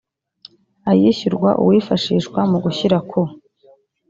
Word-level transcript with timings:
ayishyurwa 0.91 1.49
uwifashishwa 1.61 2.39
mu 2.51 2.57
gushyira 2.63 2.97
ku 3.09 3.19